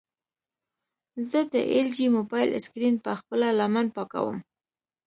[1.29, 4.37] زه د ایل جي موبایل سکرین په خپله لمن پاکوم.